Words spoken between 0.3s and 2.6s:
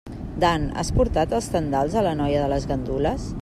Dan, has portat els tendals a la noia de